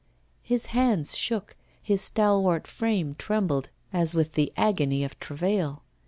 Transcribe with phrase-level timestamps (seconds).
[0.41, 5.83] His hands shook, his stalwart frame trembled as with the agony of travail.